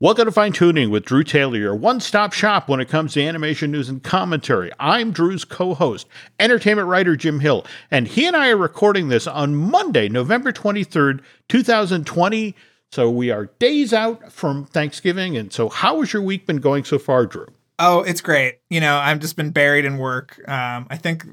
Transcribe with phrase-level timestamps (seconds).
[0.00, 3.20] Welcome to Fine Tuning with Drew Taylor, your one stop shop when it comes to
[3.20, 4.70] animation news and commentary.
[4.78, 6.06] I'm Drew's co host,
[6.38, 11.20] entertainment writer Jim Hill, and he and I are recording this on Monday, November 23rd,
[11.48, 12.54] 2020.
[12.92, 15.36] So we are days out from Thanksgiving.
[15.36, 17.48] And so, how has your week been going so far, Drew?
[17.80, 18.60] Oh, it's great.
[18.70, 20.38] You know, I've just been buried in work.
[20.48, 21.24] Um, I think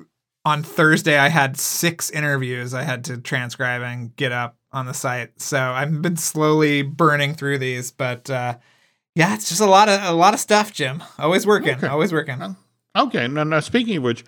[0.43, 4.93] on Thursday I had six interviews I had to transcribe and get up on the
[4.93, 5.41] site.
[5.41, 8.57] So I've been slowly burning through these, but uh,
[9.15, 11.01] yeah, it's just a lot of a lot of stuff, Jim.
[11.17, 11.87] Always working, okay.
[11.87, 12.55] always working.
[12.95, 13.27] Okay.
[13.27, 14.25] Now, now, speaking of which,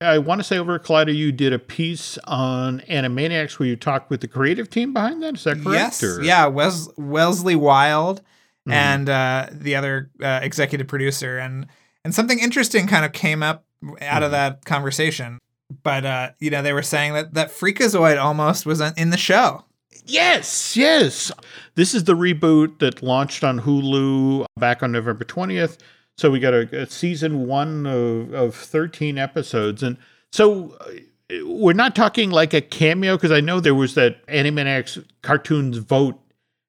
[0.00, 3.76] I want to say over at Collider, you did a piece on Animaniacs where you
[3.76, 5.34] talked with the creative team behind that.
[5.34, 6.02] Is that correct?
[6.02, 6.02] Yes.
[6.02, 6.22] Or?
[6.22, 6.46] Yeah.
[6.46, 8.20] Wes- Wellesley Wild
[8.68, 8.72] mm.
[8.72, 11.66] and uh, the other uh, executive producer, and
[12.04, 13.64] and something interesting kind of came up
[14.02, 14.26] out mm.
[14.26, 15.38] of that conversation.
[15.82, 19.64] But uh, you know, they were saying that that Freakazoid almost was in the show.
[20.06, 21.32] Yes, yes.
[21.74, 25.78] This is the reboot that launched on Hulu back on November 20th.
[26.16, 29.82] So we got a, a season one of, of 13 episodes.
[29.82, 29.98] And
[30.32, 35.04] so uh, we're not talking like a cameo because I know there was that Animaniacs
[35.22, 36.18] cartoons vote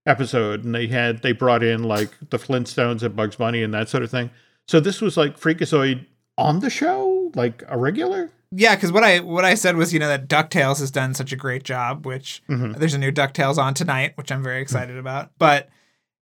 [0.05, 3.87] episode and they had, they brought in like the Flintstones and Bugs Bunny and that
[3.87, 4.31] sort of thing.
[4.67, 6.05] So this was like Freakazoid
[6.37, 8.31] on the show, like a regular?
[8.51, 11.31] Yeah, because what I what I said was you know that Ducktales has done such
[11.31, 12.73] a great job, which mm-hmm.
[12.73, 14.99] there's a new Ducktales on tonight, which I'm very excited mm-hmm.
[14.99, 15.31] about.
[15.37, 15.69] But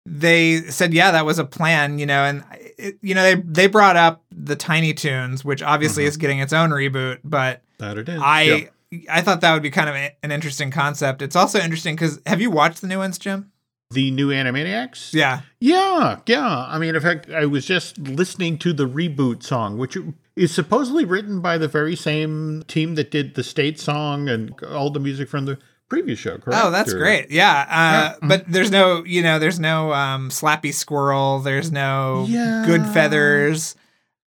[0.04, 2.44] they said yeah, that was a plan, you know, and
[2.78, 6.08] it, you know they they brought up the Tiny Toons, which obviously mm-hmm.
[6.08, 8.20] is getting its own reboot, but that it is.
[8.22, 8.74] I yep.
[9.08, 11.22] I thought that would be kind of a, an interesting concept.
[11.22, 13.50] It's also interesting because have you watched the new ones, Jim?
[13.90, 15.12] the new Animaniacs?
[15.12, 15.40] Yeah.
[15.58, 16.66] Yeah, yeah.
[16.68, 19.96] I mean, in fact, I was just listening to the reboot song, which
[20.40, 24.88] is supposedly written by the very same team that did the state song and all
[24.88, 25.58] the music from the
[25.90, 26.64] previous show, correct?
[26.64, 27.30] Oh, that's or, great.
[27.30, 27.66] Yeah.
[27.68, 28.26] Uh, yeah.
[28.26, 31.40] But there's no, you know, there's no um, Slappy Squirrel.
[31.40, 32.64] There's no yeah.
[32.66, 33.76] Good Feathers.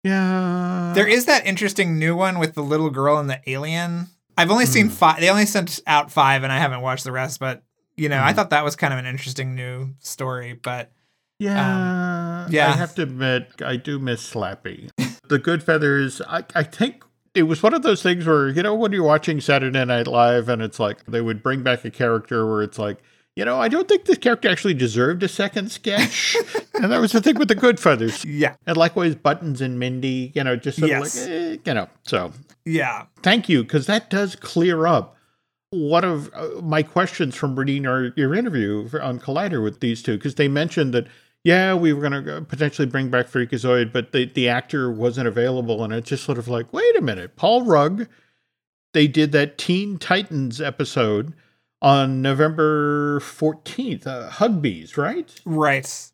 [0.02, 0.90] Yeah.
[0.96, 4.08] There is that interesting new one with the little girl and the alien.
[4.36, 4.72] I've only mm.
[4.72, 5.20] seen five.
[5.20, 7.38] They only sent out five, and I haven't watched the rest.
[7.38, 7.62] But
[7.94, 8.22] you know, mm.
[8.22, 8.36] I mm-hmm.
[8.36, 10.54] thought that was kind of an interesting new story.
[10.54, 10.90] But
[11.42, 14.90] yeah, um, yeah, I have to admit, I do miss Slappy.
[15.28, 17.04] the Good Feathers, I, I think
[17.34, 20.48] it was one of those things where you know when you're watching Saturday Night Live
[20.48, 22.98] and it's like they would bring back a character where it's like
[23.34, 26.36] you know I don't think this character actually deserved a second sketch,
[26.74, 28.24] and that was the thing with the Good Feathers.
[28.24, 31.16] Yeah, and likewise Buttons and Mindy, you know, just sort yes.
[31.16, 31.88] of like eh, you know.
[32.04, 32.32] So
[32.64, 35.16] yeah, thank you because that does clear up
[35.72, 40.18] one of uh, my questions from reading our, your interview on Collider with these two,
[40.18, 41.06] because they mentioned that,
[41.44, 45.82] yeah, we were going to potentially bring back Freakazoid, but the, the actor wasn't available.
[45.82, 48.06] And it's just sort of like, wait a minute, Paul Rugg,
[48.92, 51.34] they did that Teen Titans episode
[51.80, 55.40] on November 14th, uh, Huggbees, right?
[55.44, 56.10] Right.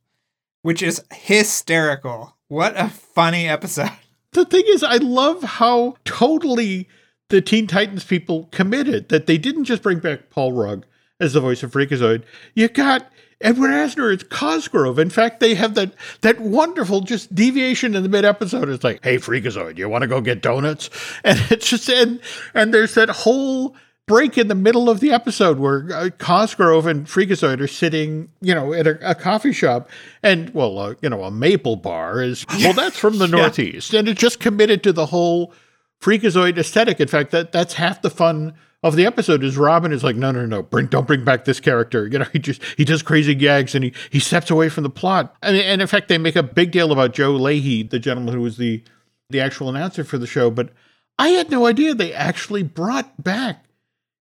[0.62, 2.36] Which is hysterical.
[2.48, 3.90] What a funny episode.
[4.32, 6.86] The thing is, I love how totally
[7.30, 10.84] the Teen Titans people committed that they didn't just bring back Paul Rugg
[11.18, 12.24] as the voice of Freakazoid.
[12.54, 13.10] You got
[13.40, 14.98] Edward Asner it's Cosgrove.
[14.98, 18.68] In fact, they have that that wonderful just deviation in the mid episode.
[18.68, 20.90] It's like, hey, Freakazoid, you want to go get donuts?
[21.24, 22.20] And it's just and
[22.54, 23.76] and there's that whole
[24.06, 28.54] break in the middle of the episode where uh, Cosgrove and Freakazoid are sitting, you
[28.54, 29.88] know, at a, a coffee shop,
[30.22, 33.36] and well, uh, you know, a maple bar is well, that's from the yeah.
[33.36, 35.52] Northeast, and it's just committed to the whole
[36.00, 37.00] freakazoid aesthetic.
[37.00, 40.30] In fact, that that's half the fun of the episode is Robin is like, no,
[40.30, 42.06] no, no, bring, don't bring back this character.
[42.06, 44.90] You know, he just he does crazy gags and he he steps away from the
[44.90, 45.34] plot.
[45.42, 48.40] And, and in fact, they make a big deal about Joe Leahy, the gentleman who
[48.40, 48.82] was the
[49.30, 50.50] the actual announcer for the show.
[50.50, 50.70] But
[51.18, 53.64] I had no idea they actually brought back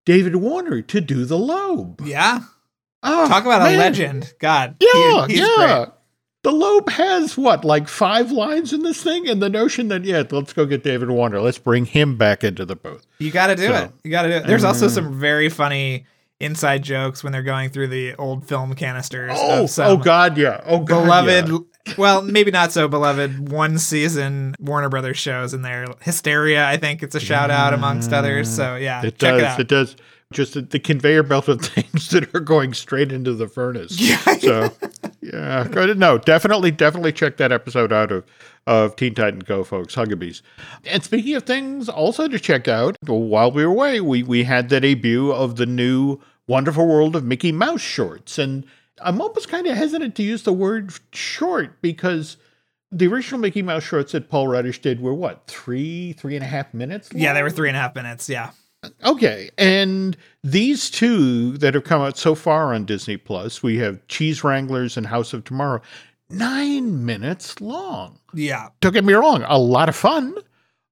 [0.05, 2.01] David Warner to do the Lobe.
[2.03, 2.39] Yeah.
[3.03, 3.75] Oh, Talk about man.
[3.75, 4.33] a legend.
[4.39, 4.75] God.
[4.81, 5.45] Yeah, he, yeah.
[5.85, 5.96] Great
[6.43, 9.27] the Lobe has what, like five lines in this thing?
[9.27, 11.41] And the notion that, yeah, let's go get David Warner.
[11.41, 13.05] Let's bring him back into the booth.
[13.19, 13.91] You got to do so, it.
[14.03, 14.47] You got to do it.
[14.47, 16.05] There's uh, also some very funny
[16.39, 19.33] inside jokes when they're going through the old film canisters.
[19.35, 20.61] Oh, oh God, yeah.
[20.65, 21.49] Oh, God, beloved.
[21.49, 21.93] Yeah.
[21.97, 23.49] well, maybe not so beloved.
[23.49, 25.87] One season Warner Brothers shows in there.
[26.01, 28.49] Hysteria, I think it's a shout out amongst others.
[28.49, 29.41] So yeah, it does.
[29.55, 29.95] It, it does
[30.33, 33.99] just the, the, conveyor belt of things that are going straight into the furnace.
[33.99, 34.17] Yeah.
[34.37, 34.73] So,
[35.21, 38.25] yeah, no, definitely, definitely check that episode out of
[38.65, 39.95] of Teen Titan Go, folks.
[39.95, 40.41] Huggabees.
[40.85, 44.69] And speaking of things, also to check out while we were away, we we had
[44.69, 48.65] the debut of the new Wonderful World of Mickey Mouse shorts, and
[49.01, 52.35] I'm almost kind of hesitant to use the word short because
[52.91, 56.47] the original Mickey Mouse shorts that Paul Rudish did were what three, three and a
[56.47, 57.13] half minutes.
[57.13, 57.21] Long?
[57.21, 58.27] Yeah, they were three and a half minutes.
[58.27, 58.51] Yeah
[59.03, 64.05] Okay, and these two that have come out so far on Disney Plus, we have
[64.07, 65.81] Cheese Wranglers and House of Tomorrow,
[66.29, 68.19] nine minutes long.
[68.33, 68.69] Yeah.
[68.81, 70.35] Don't get me wrong, a lot of fun,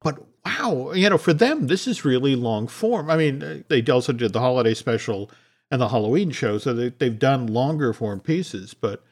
[0.01, 3.09] but wow, you know, for them, this is really long form.
[3.09, 5.29] I mean, they also did the holiday special
[5.71, 8.73] and the Halloween show, so they, they've done longer form pieces.
[8.73, 9.03] But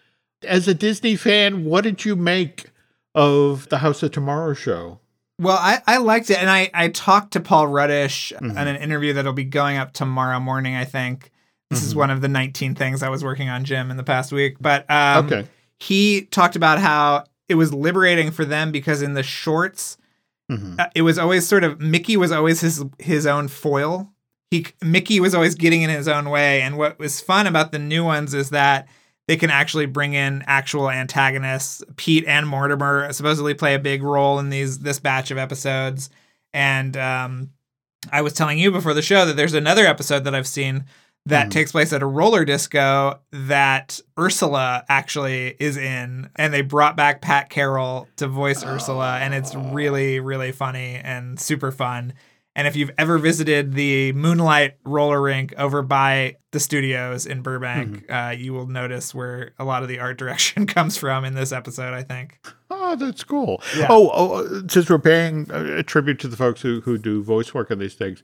[0.44, 2.66] as a Disney fan, what did you make
[3.16, 5.00] of the House of Tomorrow show?
[5.44, 8.52] Well, I, I liked it, and I, I talked to Paul Rudish Mhm.
[8.52, 10.76] in an interview that'll be going up tomorrow morning.
[10.76, 11.32] I think
[11.70, 11.98] this is Mhm.
[11.98, 14.58] one of the 19 things I was working on, Jim, in the past week.
[14.62, 15.48] But um, okay.
[15.80, 19.98] he talked about how it was liberating for them because in the shorts,
[20.52, 20.80] Mhm.
[20.80, 24.10] uh, it was always sort of Mickey was always his his own foil.
[24.52, 27.80] He Mickey was always getting in his own way, and what was fun about the
[27.80, 28.88] new ones is that
[29.28, 31.84] they can actually bring in actual antagonists.
[31.96, 36.10] Pete and Mortimer supposedly play a big role in these this batch of episodes,
[36.54, 37.50] and um,
[38.12, 40.86] I was telling you before the show that there's another episode that I've seen
[41.26, 41.52] that Mhm.
[41.52, 47.22] takes place at a roller disco that Ursula actually is in, and they brought back
[47.22, 52.12] Pat Carroll to voice Ursula, and it's really, really funny and super fun.
[52.56, 58.06] And if you've ever visited the Moonlight roller rink over by the studios in Burbank,
[58.06, 58.14] mm-hmm.
[58.14, 61.52] uh, you will notice where a lot of the art direction comes from in this
[61.52, 62.40] episode, I think.
[62.70, 63.62] Oh, that's cool.
[63.76, 63.88] Yeah.
[63.90, 67.24] Oh, oh, uh, since we're paying a a tribute to the folks who, who do
[67.24, 68.24] voice work on these things,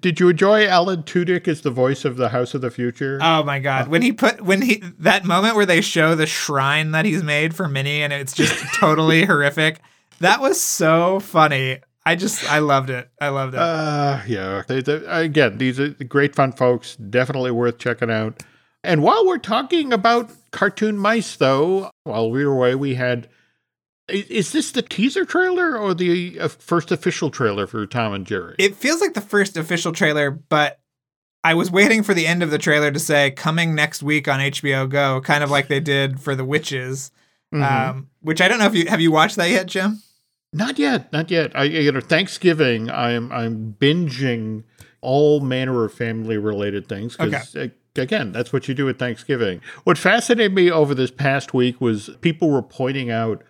[0.00, 3.18] did you enjoy Alan Tudyk as the voice of the House of the Future?
[3.22, 3.86] Oh my god.
[3.86, 7.22] Uh, when he put when he that moment where they show the shrine that he's
[7.22, 9.80] made for Minnie and it's just totally horrific.
[10.20, 11.80] That was so funny.
[12.08, 13.10] I just I loved it.
[13.20, 13.60] I loved it.
[13.60, 14.62] Uh, yeah.
[14.66, 16.96] They, they, again, these are great fun folks.
[16.96, 18.42] Definitely worth checking out.
[18.82, 23.28] And while we're talking about cartoon mice, though, while we were away, we had.
[24.08, 28.54] Is this the teaser trailer or the uh, first official trailer for Tom and Jerry?
[28.58, 30.80] it feels like the first official trailer, but
[31.44, 34.40] I was waiting for the end of the trailer to say coming next week on
[34.40, 37.10] HBO Go, kind of like they did for the witches.
[37.54, 37.62] Mhm.
[37.62, 40.02] Um, which I don't know if you have you watched that yet, Jim?
[40.52, 41.52] Not yet, not yet.
[41.54, 42.90] I you know Thanksgiving.
[42.90, 44.64] I'm I'm binging
[45.00, 49.60] all manner of family related things because uh, again, that's what you do at Thanksgiving.
[49.84, 53.42] What fascinated me over this past week was people were pointing out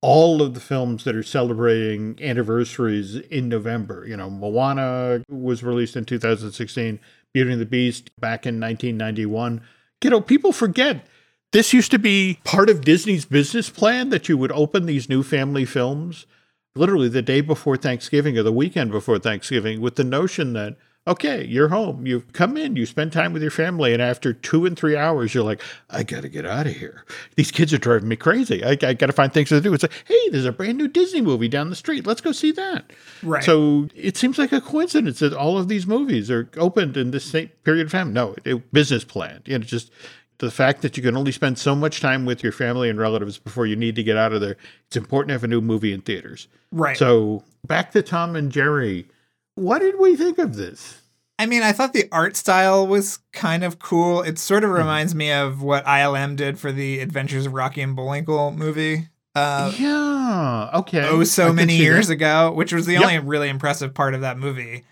[0.00, 4.04] all of the films that are celebrating anniversaries in November.
[4.06, 7.00] You know, Moana was released in 2016,
[7.32, 9.62] Beauty and the Beast back in 1991.
[10.02, 11.06] You know, people forget
[11.52, 15.22] this used to be part of Disney's business plan that you would open these new
[15.22, 16.26] family films
[16.74, 20.76] literally the day before Thanksgiving or the weekend before Thanksgiving with the notion that,
[21.06, 24.64] okay, you're home, you've come in, you spend time with your family, and after two
[24.66, 25.60] and three hours, you're like,
[25.90, 27.04] I got to get out of here.
[27.36, 28.64] These kids are driving me crazy.
[28.64, 29.74] I, I got to find things to do.
[29.74, 32.06] It's like, hey, there's a brand new Disney movie down the street.
[32.06, 32.90] Let's go see that.
[33.22, 33.44] Right.
[33.44, 37.26] So it seems like a coincidence that all of these movies are opened in this
[37.26, 38.12] same period of time.
[38.12, 39.42] No, it, business plan.
[39.44, 39.92] You know, just
[40.38, 43.38] the fact that you can only spend so much time with your family and relatives
[43.38, 44.56] before you need to get out of there.
[44.88, 46.48] It's important to have a new movie in theaters.
[46.72, 46.96] right.
[46.96, 49.06] So back to Tom and Jerry.
[49.54, 51.00] What did we think of this?
[51.38, 54.22] I mean, I thought the art style was kind of cool.
[54.22, 54.78] It sort of Mm-hmm.
[54.78, 59.08] reminds me of what ILM did for the Adventures of Rocky and Bullwinkle movie.
[59.36, 60.70] Uh, yeah.
[60.74, 61.02] Okay.
[61.08, 62.14] oh so many years that.
[62.14, 63.02] ago, which was the Yep.
[63.02, 64.84] only really impressive part of that movie.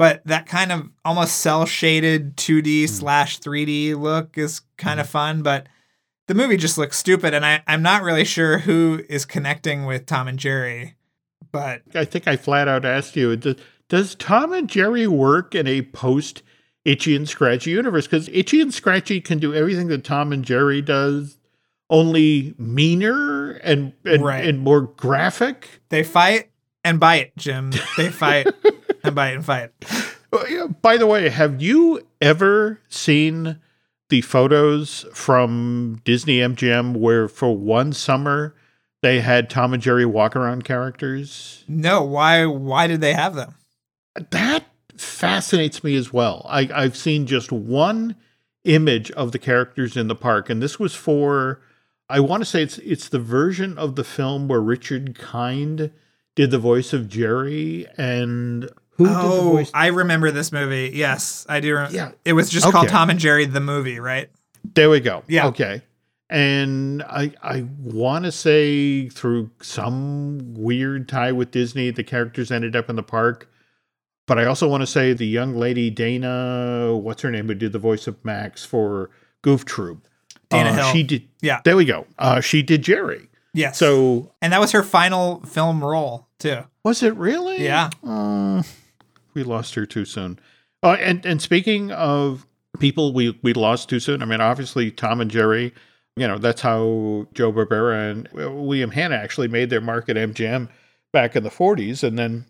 [0.00, 2.86] But that kind of almost cell shaded 2D Hmm.
[2.86, 5.66] slash 3D look is kind of fun, but
[6.26, 10.06] the movie just looks stupid, and I, I'm not really sure who is connecting with
[10.06, 10.94] Tom and Jerry.
[11.52, 13.56] But I think I flat out asked you, does,
[13.90, 16.42] does Tom and Jerry work in a post
[16.86, 18.06] Itchy and Scratchy universe?
[18.06, 21.36] Because Itchy and Scratchy can do everything that Tom and Jerry does,
[21.90, 24.46] only meaner and and, Right.
[24.46, 25.68] and more graphic.
[25.90, 26.50] they fight
[26.84, 27.72] and bite, Jim.
[27.98, 28.46] They fight
[29.10, 30.80] and bite and fight.
[30.82, 33.58] By the way, have you ever seen
[34.08, 38.54] the photos from Disney MGM where for one summer
[39.02, 41.64] they had Tom and Jerry walk around characters?
[41.68, 42.46] No, why?
[42.46, 43.54] Why did they have them?
[44.30, 44.64] That
[44.96, 46.46] fascinates me as well.
[46.48, 48.16] I, I've seen just one
[48.64, 51.60] image of the characters in the park, and this was for
[52.08, 55.92] I want to say it's it's the version of the film where Richard Kind
[56.34, 58.68] did the voice of Jerry and
[59.00, 59.70] who did the oh, voice?
[59.72, 60.90] I remember this movie.
[60.94, 61.74] Yes, I do.
[61.74, 62.12] Rem- Yeah.
[62.24, 64.30] it was just called Tom and Jerry the movie, right?
[64.74, 65.24] There we go.
[65.26, 65.46] Yeah.
[65.46, 65.82] Okay.
[66.28, 72.76] And I I want to say through some weird tie with Disney, the characters ended
[72.76, 73.48] up in the park.
[74.26, 77.72] But I also want to say the young lady Dana, what's her name, who did
[77.72, 79.10] the voice of Max for
[79.42, 80.06] Goof Troop.
[80.50, 80.92] Dana uh, Hill.
[80.92, 81.28] She did.
[81.40, 81.60] Yeah.
[81.64, 82.06] There we go.
[82.18, 83.28] Uh, she did Jerry.
[83.54, 83.78] Yes.
[83.78, 86.64] So and that was her final film role too.
[86.84, 87.64] was it really?
[87.64, 87.90] Yeah.
[88.06, 88.62] Uh,
[89.34, 90.38] we lost her too soon.
[90.82, 92.46] Oh, and and speaking of
[92.78, 94.22] people we we lost too soon.
[94.22, 95.74] I mean, obviously Tom and Jerry.
[96.16, 100.68] You know, that's how Joe Barbera and William Hanna actually made their mark at MGM
[101.12, 102.44] back in the 40s, and then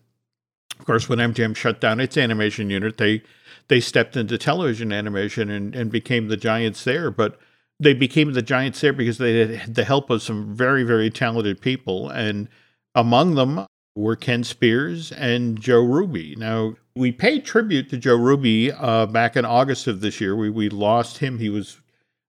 [0.79, 3.23] of course when MGM shut down its animation unit, they
[3.69, 7.11] they stepped into television animation and, and became the giants there.
[7.11, 7.39] But
[7.81, 11.61] they became the giants there because they had the help of some very, very talented
[11.61, 12.11] people.
[12.11, 12.49] And
[12.95, 13.67] among them
[14.01, 16.35] were Ken Spears and Joe Ruby.
[16.37, 20.35] Now, we paid tribute to Joe Ruby uh, back in August of this year.
[20.35, 21.39] We, we lost him.
[21.39, 21.81] He was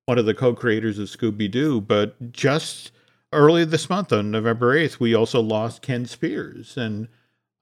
[0.06, 1.82] one of the co creators of Scooby Doo.
[1.82, 2.92] But just
[3.34, 6.78] early this month, on November 8th, we also lost Ken Spears.
[6.78, 7.08] And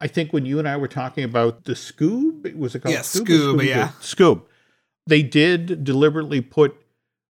[0.01, 3.01] I think when you and I were talking about the Scoob, was it called yeah,
[3.01, 3.59] Scoob?
[3.59, 3.91] Scoob yeah.
[4.01, 4.43] Scoob.
[5.07, 6.75] They did deliberately put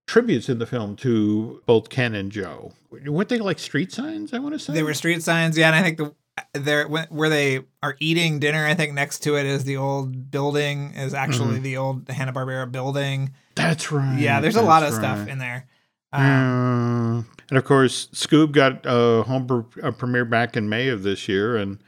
[0.09, 2.73] tributes in the film to both Ken and Joe.
[2.91, 4.33] Weren't they like street signs?
[4.33, 5.57] I want to say they were street signs.
[5.57, 6.13] Yeah, and I think the
[6.53, 8.65] there where they are eating dinner.
[8.65, 10.93] I think next to it is the old building.
[10.95, 11.63] Is actually mm-hmm.
[11.63, 13.33] the old Hanna Barbera building.
[13.55, 14.19] That's right.
[14.19, 14.99] Yeah, there's a lot of right.
[14.99, 15.67] stuff in there.
[16.11, 21.27] Um, and of course, Scoob got a home a premiere back in May of this
[21.27, 21.79] year, and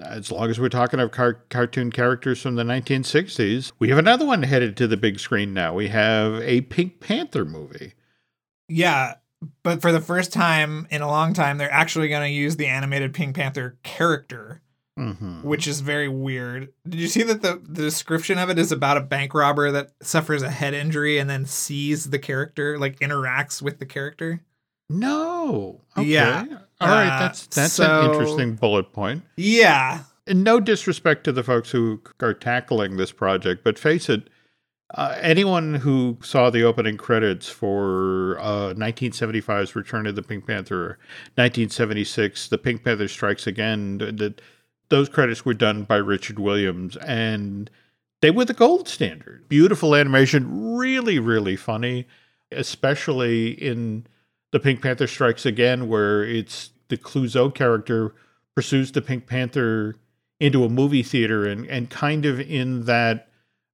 [0.00, 4.26] as long as we're talking of car- cartoon characters from the 1960s, we have another
[4.26, 5.74] one headed to the big screen now.
[5.74, 7.94] We have a Pink Panther movie.
[8.68, 9.14] Yeah,
[9.62, 12.66] but for the first time in a long time, they're actually going to use the
[12.66, 14.60] animated Pink Panther character,
[14.98, 15.42] mm-hmm.
[15.42, 16.72] which is very weird.
[16.88, 19.92] Did you see that the, the description of it is about a bank robber that
[20.02, 24.42] suffers a head injury and then sees the character, like interacts with the character?
[24.88, 25.80] No.
[25.96, 26.08] Okay.
[26.08, 26.44] Yeah.
[26.80, 27.16] All right.
[27.16, 29.22] Uh, that's that's so, an interesting bullet point.
[29.36, 30.04] Yeah.
[30.26, 34.28] And no disrespect to the folks who are tackling this project, but face it,
[34.94, 40.98] uh, anyone who saw the opening credits for uh, 1975's Return of the Pink Panther,
[41.36, 44.34] 1976, The Pink Panther Strikes Again,
[44.90, 47.70] those credits were done by Richard Williams, and
[48.20, 49.48] they were the gold standard.
[49.48, 52.06] Beautiful animation, really, really funny,
[52.50, 54.06] especially in
[54.50, 58.14] The Pink Panther Strikes Again, where it's the Clouseau character
[58.54, 59.96] pursues the Pink Panther
[60.38, 63.28] into a movie theater and, and kind of in that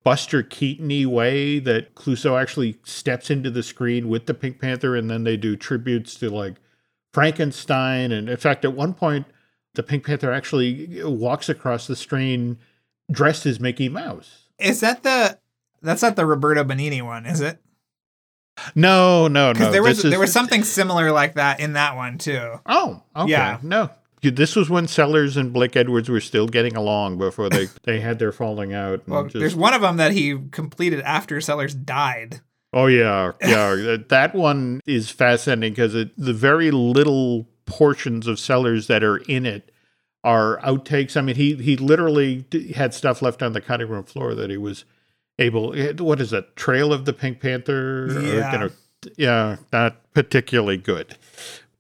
[0.09, 5.11] Buster Keaton way that Clouseau actually steps into the screen with the Pink Panther and
[5.11, 6.55] then they do tributes to like
[7.13, 8.11] Frankenstein.
[8.11, 9.27] And in fact, at one point,
[9.75, 12.57] the Pink Panther actually walks across the screen
[13.13, 14.45] dressed as Mickey Mouse.
[14.59, 15.39] Is that the
[15.83, 17.61] that's not the Roberto Benigni one, is it?
[18.75, 19.71] No, no, no.
[19.71, 22.61] There was is, there was something similar like that in that one too.
[22.65, 23.33] Oh, okay.
[23.33, 23.59] Yeah.
[23.63, 23.91] No,
[24.23, 28.19] this was when Sellers and Blake Edwards were still getting along before they, they had
[28.19, 29.07] their falling out.
[29.07, 29.39] Well, just...
[29.39, 32.41] there's one of them that he completed after Sellers died.
[32.73, 33.97] Oh yeah, yeah.
[34.09, 39.71] that one is fascinating because the very little portions of Sellers that are in it
[40.25, 41.17] are outtakes.
[41.17, 42.45] I mean, he he literally
[42.75, 44.85] had stuff left on the cutting room floor that he was
[45.39, 45.75] able.
[45.99, 46.57] What is that?
[46.57, 48.09] Trail of the Pink Panther?
[48.11, 48.19] Yeah.
[48.19, 48.71] Or, you know,
[49.17, 51.17] yeah, not particularly good.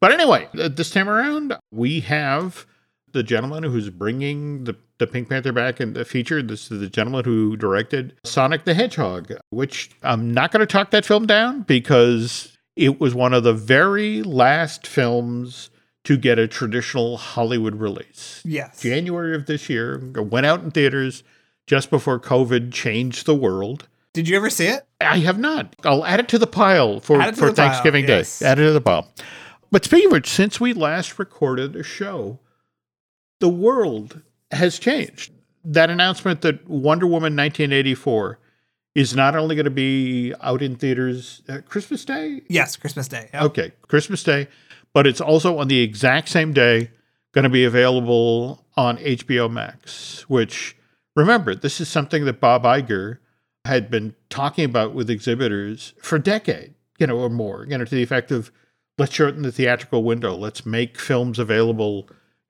[0.00, 2.66] But anyway, this time around, we have
[3.12, 6.42] the gentleman who's bringing the, the Pink Panther back in the feature.
[6.42, 10.90] This is the gentleman who directed Sonic the Hedgehog, which I'm not going to talk
[10.90, 15.70] that film down because it was one of the very last films
[16.04, 18.40] to get a traditional Hollywood release.
[18.44, 18.80] Yes.
[18.80, 21.22] January of this year, went out in theaters
[21.66, 23.88] just before COVID changed the world.
[24.14, 24.86] Did you ever see it?
[25.00, 25.74] I have not.
[25.84, 28.38] I'll add it to the pile for, for Thanksgiving pile, yes.
[28.38, 28.46] Day.
[28.46, 29.08] Add it to the pile.
[29.70, 32.38] But speaking of which, since we last recorded a show,
[33.40, 35.32] the world has changed.
[35.64, 38.38] That announcement that Wonder Woman 1984
[38.94, 42.42] is not only going to be out in theaters Christmas Day?
[42.48, 43.28] Yes, Christmas Day.
[43.34, 43.42] Yep.
[43.42, 44.48] Okay, Christmas Day,
[44.94, 46.90] but it's also on the exact same day
[47.32, 50.76] going to be available on HBO Max, which
[51.14, 53.18] remember, this is something that Bob Iger
[53.66, 57.84] had been talking about with exhibitors for a decade, you know, or more, you know,
[57.84, 58.50] to the effect of
[58.98, 60.34] let's shorten the theatrical window.
[60.34, 62.08] Let's make films available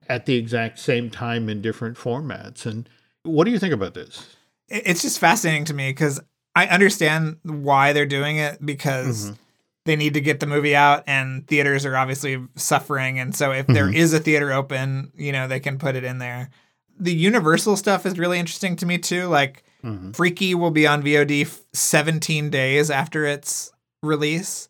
[0.09, 2.65] at the exact same time in different formats.
[2.65, 2.89] And
[3.23, 4.35] what do you think about this?
[4.67, 6.19] It's just fascinating to me because
[6.55, 9.35] I understand why they're doing it because mm-hmm.
[9.85, 13.19] they need to get the movie out and theaters are obviously suffering.
[13.19, 13.73] And so if mm-hmm.
[13.73, 16.49] there is a theater open, you know, they can put it in there.
[16.99, 19.27] The Universal stuff is really interesting to me too.
[19.27, 20.11] Like mm-hmm.
[20.11, 24.68] Freaky will be on VOD 17 days after its release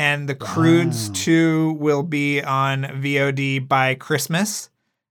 [0.00, 1.14] and the Croods wow.
[1.14, 4.70] 2 will be on VOD by Christmas.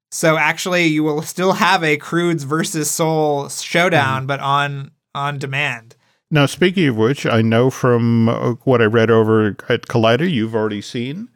[0.09, 4.27] So actually you will still have a Croods versus Soul showdown mm.
[4.27, 5.95] but on on demand.
[6.31, 10.55] Now speaking of which, I know from uh, what I read over at Collider you've
[10.55, 11.29] already seen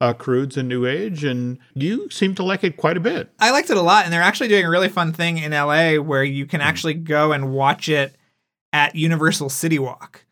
[0.00, 3.28] uh, Croods and New Age, and you seem to like it quite a bit.
[3.40, 5.96] I liked it a lot, and they're actually doing a really fun thing in LA
[5.96, 6.64] where you can mm.
[6.64, 8.14] actually go and watch it
[8.72, 10.24] at Universal City Walk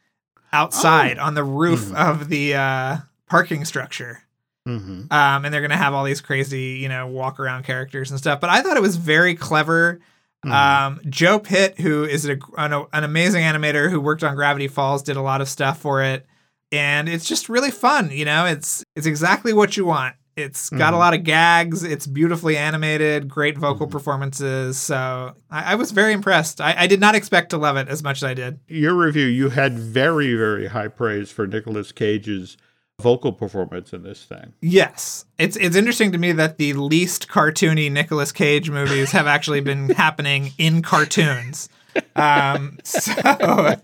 [0.52, 1.24] outside Oh.
[1.24, 1.94] on the roof Mhm.
[1.94, 2.96] of the uh,
[3.28, 4.22] parking structure.
[4.66, 8.10] hmm Um, and they're going to have all these crazy, you know, walk around characters
[8.10, 8.40] and stuff.
[8.40, 10.00] But I thought it was very clever.
[10.44, 10.52] Mm-hmm.
[10.52, 15.02] Um, Joe Pitt, who is a, an, an amazing animator who worked on Gravity Falls,
[15.02, 16.26] did a lot of stuff for it,
[16.70, 18.10] and it's just really fun.
[18.12, 20.14] You know, it's it's exactly what you want.
[20.38, 21.00] It's got a Mhm.
[21.00, 21.82] lot of gags.
[21.82, 23.28] It's beautifully animated.
[23.28, 23.90] Great vocal Mhm.
[23.90, 24.78] performances.
[24.78, 26.60] So I, I was very impressed.
[26.60, 28.60] I, I did not expect to love it as much as I did.
[28.68, 32.56] Your review, you had very, very high praise for Nicolas Cage's
[33.00, 34.52] vocal performance in this thing.
[34.60, 39.60] Yes, it's it's interesting to me that the least cartoony Nicolas Cage movies have actually
[39.60, 41.68] been happening in cartoons.
[42.16, 43.76] Um, so,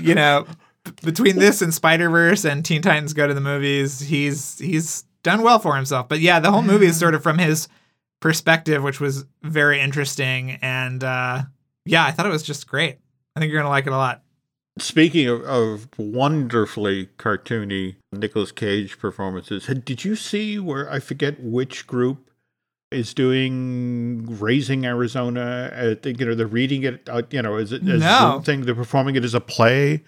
[0.00, 0.46] you know,
[1.02, 5.42] between this and Spider Verse and Teen Titans Go to the Movies, he's he's done
[5.42, 6.08] well for himself.
[6.08, 7.66] But yeah, the whole movie is sort of from his
[8.20, 10.58] perspective, which was very interesting.
[10.62, 11.42] And uh,
[11.84, 12.98] yeah, I thought it was just great.
[13.34, 14.22] I think you're gonna like it a lot.
[14.78, 21.86] Speaking of, of wonderfully cartoony Nicolas Cage performances, did you see where I forget which
[21.86, 22.30] group
[22.90, 25.72] is doing Raising Arizona?
[25.76, 27.08] I think you know they're reading it.
[27.08, 28.32] Uh, you know, is it as No.
[28.34, 28.60] Zoom thing?
[28.62, 30.02] They're performing it as a play.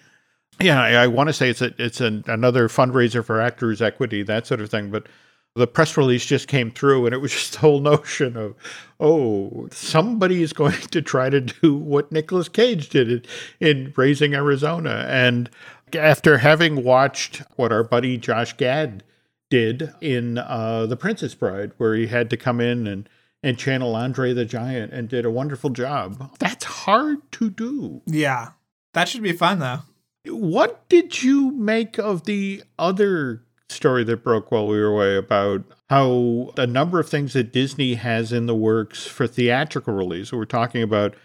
[0.59, 4.23] Yeah, I, I want to say it's a, it's an, another fundraiser for Actors Equity,
[4.23, 4.89] that sort of thing.
[4.89, 5.07] But
[5.55, 8.55] the press release just came through, and it was just the whole notion of,
[8.99, 13.23] oh, somebody is going to try to do what Nicolas Cage did in,
[13.59, 15.05] in Raising Arizona.
[15.07, 15.49] And
[15.93, 19.03] after having watched what our buddy Josh Gad
[19.49, 23.09] did in uh, The Princess Bride, where he had to come in and
[23.43, 26.35] and channel Andre the Giant and did a wonderful job.
[26.39, 28.01] That's hard to do.
[28.05, 28.49] Yeah,
[28.93, 29.81] that should be fun though.
[30.29, 35.63] What did you make of the other story that broke while we were away about
[35.89, 40.31] how a number of things that Disney has in the works for theatrical release?
[40.31, 41.15] We're talking about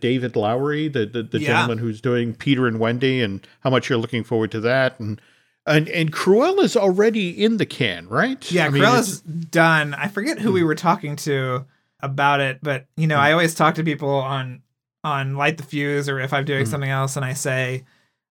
[0.00, 1.48] David Lowery, the the, the Yeah.
[1.48, 5.20] gentleman who's doing Peter and Wendy, and how much you're looking forward to that, and
[5.66, 8.50] and and Cruella's already in the can, right?
[8.50, 9.40] Yeah, I mean, Cruella's Hmm.
[9.50, 9.94] done.
[9.94, 11.66] I forget who we were talking to
[12.00, 13.22] about it, but you know, Hmm.
[13.22, 14.62] I always talk to people on
[15.04, 16.70] on Light the Fuse or if I'm doing Hmm.
[16.70, 17.84] something else and I say,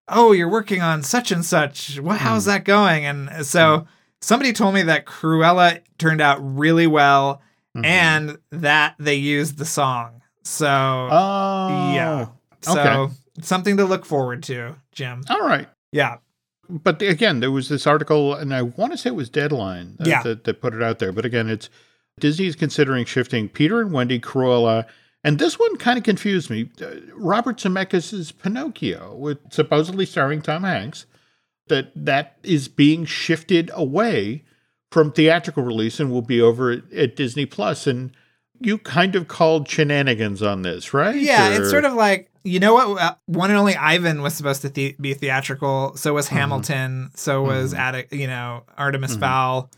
[0.08, 1.98] "Oh, you're working on such and such.
[2.00, 2.50] Well, how's Hmm.
[2.50, 3.86] that going?" And so
[4.20, 7.40] somebody told me that Cruella turned out really well
[7.76, 7.84] Mhm.
[7.86, 10.20] and that they used the song.
[10.44, 12.26] So, oh yeah.
[12.60, 13.14] so okay.
[13.40, 15.24] something to look forward to, Jim.
[15.30, 15.68] all right.
[15.92, 16.16] Yeah.
[16.68, 20.06] but again, there was this article, and I want to say it was Deadline that,
[20.06, 20.22] Yeah.
[20.22, 21.12] that, that put it out there.
[21.12, 21.68] But again, it's
[22.18, 24.86] Disney is considering shifting Peter and Wendy, Cruella,
[25.24, 26.70] and this one kind of confused me.
[26.80, 31.06] Uh, Robert Zemeckis' Pinocchio, with supposedly starring Tom Hanks,
[31.68, 34.44] that that is being shifted away
[34.90, 37.86] from theatrical release and will be over at, at Disney Plus.
[37.86, 38.10] And
[38.60, 41.16] you kind of called shenanigans on this, right?
[41.16, 43.00] Yeah, it's sort of like you know what?
[43.00, 45.96] Uh, One and only Ivan was supposed to the- be theatrical.
[45.96, 46.30] So was Mhm.
[46.30, 47.10] Hamilton.
[47.14, 47.72] So was.
[47.72, 49.20] Atti- you know Artemis Mhm.
[49.20, 49.70] Fowl,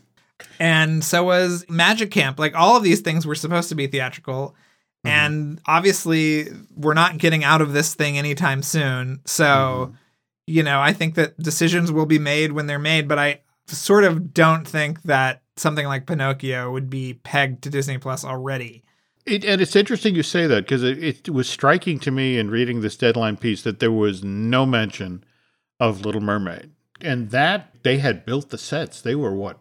[0.59, 2.39] and so was Magic Camp.
[2.39, 4.55] Like all of these things were supposed to be theatrical,
[5.05, 5.09] Mhm.
[5.09, 9.19] and obviously we're not getting out of this thing anytime soon.
[9.25, 9.97] So Mhm.
[10.47, 14.03] you know, I think that decisions will be made when they're made, but I sort
[14.03, 18.83] of don't think that something like Pinocchio would be pegged to Disney Plus already.
[19.25, 22.51] It, and it's interesting you say that because it, it was striking to me in
[22.51, 25.23] reading this deadline piece that there was no mention
[25.79, 26.69] of Little Mermaid.
[27.01, 29.01] And that they had built the sets.
[29.01, 29.59] They were what?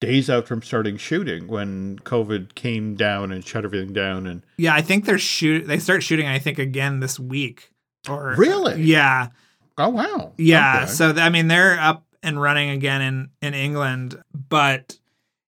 [0.00, 4.26] Days out from starting shooting when COVID came down and shut everything down.
[4.26, 5.66] And Yeah, I think they're shoot.
[5.66, 6.26] They start shooting.
[6.26, 7.72] I think again this week.
[8.08, 8.82] Or Really?
[8.82, 9.28] Yeah,
[9.76, 10.32] oh, wow.
[10.36, 10.82] yeah.
[10.82, 10.92] Okay.
[10.92, 14.98] So I mean, they're up and running again in in England, but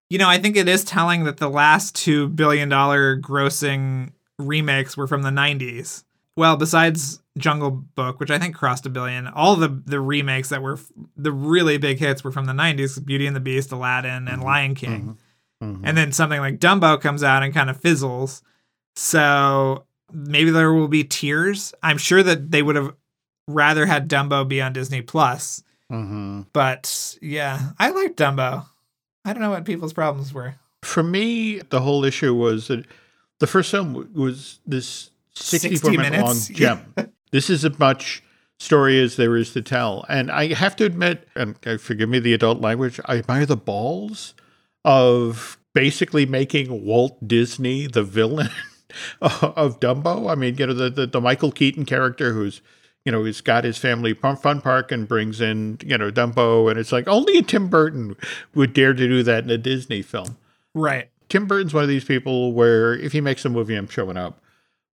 [0.09, 4.97] you know, I think it is telling that the last two billion dollar grossing remakes
[4.97, 6.03] were from the '90s.
[6.37, 10.63] Well, besides Jungle Book, which I think crossed a billion, all the the remakes that
[10.63, 14.29] were f- the really big hits were from the '90s: Beauty and the Beast, Aladdin,
[14.29, 15.19] and Mhm, Lion King.
[15.63, 15.81] Mhm.
[15.85, 18.43] and then something like Dumbo comes out and kind of fizzles.
[18.97, 21.75] So maybe there will be tears.
[21.83, 22.95] I'm sure that they would have
[23.47, 26.47] rather had Dumbo be on Disney Plus, Mhm.
[26.53, 28.67] but yeah, I like Dumbo.
[29.25, 30.55] I don't know what people's problems were.
[30.83, 32.87] For me, the whole issue was that
[33.39, 36.95] the first film was this 64 60 minute long gem.
[37.31, 38.23] this is as much
[38.59, 40.05] story as there is to tell.
[40.09, 43.57] And I have to admit, and uh, forgive me the adult language, I admire the
[43.57, 44.35] balls
[44.85, 48.51] of basically making Walt Disney the villain
[49.23, 50.31] of Dumbo.
[50.31, 52.61] I mean, you know, the, the, the Michael Keaton character who's,
[53.05, 56.71] you know, he's got his family fun fun park and brings in, you know, Dumbo.
[56.71, 58.15] And it's like only a Tim Burton
[58.55, 60.37] would dare to do that in a Disney film.
[60.75, 61.09] Right.
[61.31, 64.43] Tim Burton's one of these people where if he makes a movie, I'm showing up.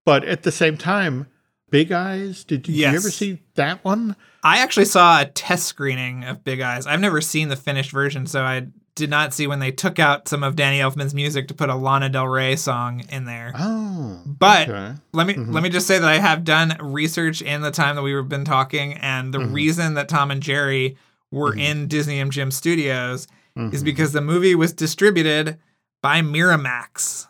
[0.06, 1.26] But at the same time,
[1.70, 2.44] Big Eyes.
[2.44, 2.94] Did, you Yes.
[2.96, 4.16] ever see that one?
[4.42, 6.86] I actually saw a test screening of Big Eyes.
[6.86, 10.26] I've never seen the finished version, so I did not see when they took out
[10.28, 13.52] some of Danny Elfman's music to put a Lana Del Rey song in there.
[13.56, 14.94] Oh, But okay.
[15.12, 15.52] let me Mhm.
[15.52, 18.44] let me just say that I have done research in the time that we've been
[18.44, 19.52] talking, and the Mhm.
[19.52, 20.96] reason that Tom and Jerry
[21.30, 21.60] were Mhm.
[21.60, 23.84] in Disney MGM Studios is Mhm.
[23.84, 25.58] because the movie was distributed
[26.02, 27.26] by Miramax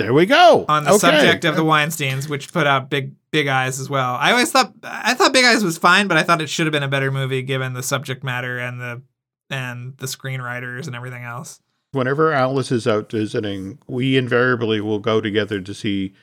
[0.00, 0.98] there we go on the Okay.
[0.98, 4.14] subject of the Weinstein's, which put out Big Big Eyes as well.
[4.14, 6.72] I always thought I thought Big Eyes was fine, but I thought it should have
[6.72, 9.02] been a better movie given the subject matter and the
[9.50, 11.58] and the screenwriters and everything else.
[11.90, 16.14] Whenever Alice is out visiting, we invariably will go together to see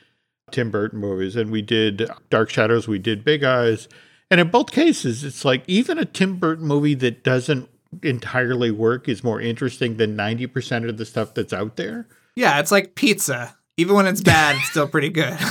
[0.52, 3.88] Tim Burton movies, and we did Dark Shadows, we did Big Eyes,
[4.30, 7.68] and in both cases, it's like even a Tim Burton movie that doesn't
[8.02, 12.08] entirely work is more interesting than ninety percent of the stuff that's out there.
[12.36, 13.54] Yeah, it's like pizza.
[13.76, 15.36] Even when it's bad, it's still pretty good.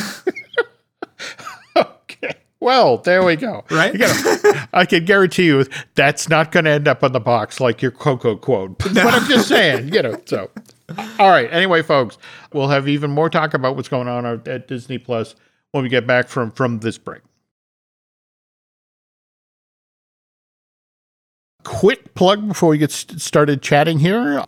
[2.62, 3.65] Well, there we go.
[3.71, 3.97] Right?
[3.97, 7.82] Gotta- I can guarantee you that's not going to end up on the box like
[7.82, 8.78] your Coco quote.
[8.93, 10.21] But I'm just saying, you know.
[10.26, 10.50] So,
[11.19, 11.52] all right.
[11.52, 12.17] Anyway, folks,
[12.54, 15.36] we'll have even more talk about what's going on at Disney Plus
[15.71, 17.21] when we get back from from this break.
[21.63, 24.43] Quick plug before we get st- started chatting here.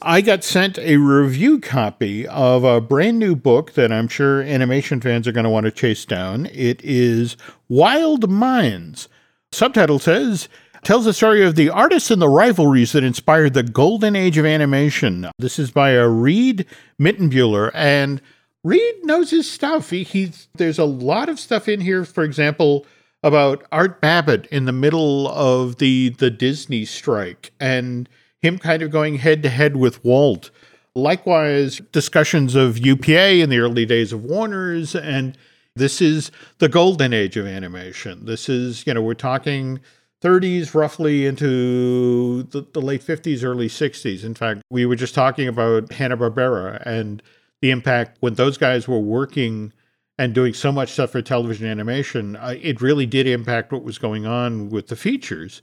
[0.00, 5.00] I got sent a review copy of a brand new book that I'm sure animation
[5.00, 6.46] fans are going to want to chase down.
[6.46, 7.36] It is
[7.68, 9.08] Wild Minds.
[9.52, 10.48] Subtitle says,
[10.82, 14.46] tells the story of the artists and the rivalries that inspired the golden age of
[14.46, 15.28] animation.
[15.38, 16.64] This is by a Reid
[17.00, 18.22] Mitenbuler, and
[18.62, 19.90] Reid knows his stuff.
[19.90, 22.04] He, he's there's a lot of stuff in here.
[22.04, 22.86] For example,
[23.26, 28.08] about Art Babbitt in the middle of the the Disney strike and
[28.40, 30.50] him kind of going head to head with Walt.
[30.94, 35.36] Likewise, discussions of UPA in the early days of Warner's and
[35.74, 38.24] this is the golden age of animation.
[38.24, 39.80] This is, you know, we're talking
[40.22, 44.24] 30s roughly into the, the late 50s, early 60s.
[44.24, 47.22] In fact, we were just talking about Hanna-Barbera and
[47.60, 49.72] the impact when those guys were working
[50.18, 53.98] and doing so much stuff for television animation, uh, it really did impact what was
[53.98, 55.62] going on with the features.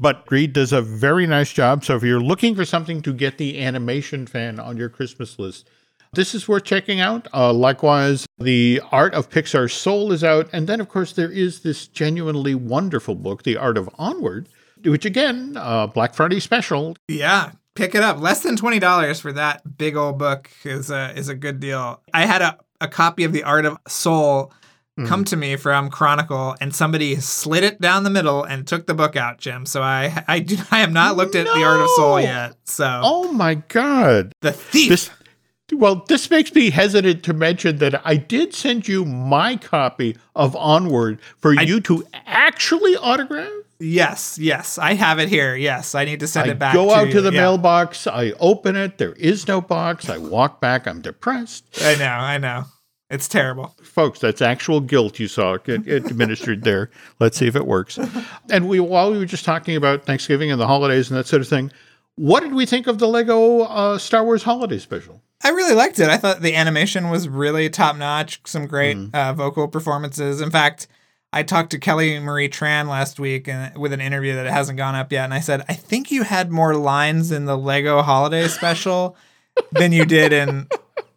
[0.00, 1.84] But Reid does a very nice job.
[1.84, 5.68] So if you're looking for something to get the animation fan on your Christmas list,
[6.14, 7.28] this is worth checking out.
[7.34, 10.48] Uh, likewise, The Art of Pixar's Soul is out.
[10.52, 14.48] And then, of course, there is this genuinely wonderful book, The Art of Onward,
[14.84, 16.96] which again, uh, Black Friday special.
[17.08, 18.20] Yeah, pick it up.
[18.20, 22.00] Less than twenty dollars for that big old book is a is a good deal.
[22.12, 24.52] I had a, a copy of The Art of Soul
[24.96, 25.06] Hmm.
[25.06, 28.94] come to me from Chronicle, and somebody slid it down the middle and took the
[28.94, 29.66] book out, Jim.
[29.66, 32.54] So I I do I have not looked at The Art of Soul yet.
[32.64, 34.32] So Oh my God.
[34.40, 34.88] the thief.
[34.90, 35.10] This
[35.72, 40.54] well, this makes me hesitant to mention that I did send you my copy of
[40.54, 43.48] Onward for I- you to actually autograph.
[43.80, 45.56] yes, yes, I have it here.
[45.56, 46.74] Yes, I need to send I it back.
[46.74, 47.14] go to out you.
[47.14, 47.40] to the Yeah.
[47.40, 50.08] mailbox, I open it, there is no box.
[50.08, 51.64] I walk back, I'm depressed.
[51.82, 52.66] I know, I know.
[53.10, 53.74] It's terrible.
[53.82, 56.90] Folks, that's actual guilt you saw get, get administered there.
[57.20, 57.98] Let's see if it works.
[58.50, 61.42] And we while we were just talking about Thanksgiving and the holidays and that sort
[61.42, 61.70] of thing,
[62.16, 65.20] what did we think of the Lego uh, Star Wars Holiday Special?
[65.42, 66.08] I really liked it.
[66.08, 68.40] I thought the animation was really top notch.
[68.46, 69.14] Some great Mhm.
[69.14, 70.40] uh, vocal performances.
[70.40, 70.86] In fact,
[71.32, 74.94] I talked to Kelly Marie Tran last week and, with an interview that hasn't gone
[74.94, 78.48] up yet, and I said, I think you had more lines in the Lego Holiday
[78.48, 79.16] Special
[79.72, 80.68] than you did in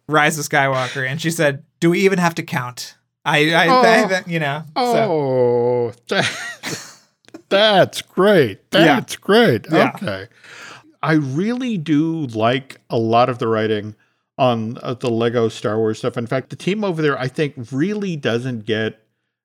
[0.08, 1.06] Rise of Skywalker.
[1.06, 2.96] And she said, Do we even have to count?
[3.24, 3.82] I, I, Oh.
[3.82, 4.62] I you know.
[4.76, 6.94] So, Oh, that-
[7.48, 8.60] that's great.
[8.72, 9.00] Yeah.
[9.00, 9.66] That's great.
[9.70, 9.92] Yeah.
[9.94, 10.28] Okay.
[11.02, 13.94] I really do like a lot of the writing
[14.36, 16.16] on uh, the Lego Star Wars stuff.
[16.16, 19.00] In fact, the team over there, I think, really doesn't get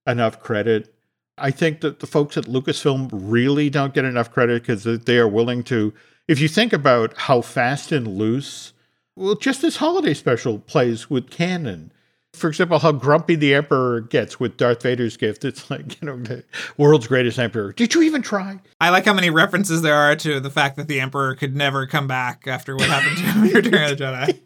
[0.07, 0.93] enough credit.
[1.37, 5.27] I think that the folks at Lucasfilm really don't get enough credit because they are
[5.27, 5.93] willing to.
[6.27, 8.72] If you think about how fast and loose,
[9.15, 11.91] well, just this holiday special plays with canon
[12.33, 15.45] for example, how grumpy the Emperor gets with Darth Vader's gift.
[15.45, 16.43] It's like, you know, the
[16.77, 17.73] world's greatest Emperor.
[17.73, 18.59] Did you even try?
[18.81, 21.85] I like how many references there are to the fact that the Emperor could never
[21.85, 24.39] come back after what happened to him in Return of the Jedi.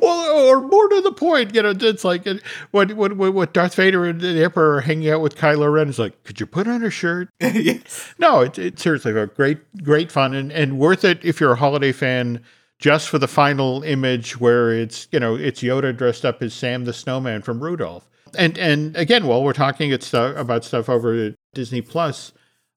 [0.00, 2.34] Well, or more to the point, you know, it's like uh,
[2.72, 5.88] when, when, when when Darth Vader and the Emperor are hanging out with Kylo Ren.
[5.88, 7.30] It's like, could you put on a shirt?
[7.40, 8.12] yes.
[8.18, 11.56] No, it's it's seriously a great, great fun and, and worth it if you're a
[11.56, 12.42] holiday fan
[12.82, 16.84] just for the final image where it's, you know, it's Yoda dressed up as Sam
[16.84, 18.08] the Snowman from Rudolph.
[18.36, 22.32] And and again, while we're talking stuff, about stuff over at Disney Plus,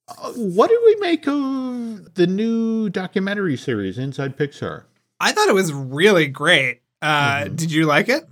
[0.07, 4.83] uh, what did we make of the new documentary series Inside Pixar?
[5.19, 6.81] I thought it was really great.
[7.01, 7.55] Uh, Mhm.
[7.55, 8.25] Did you like it?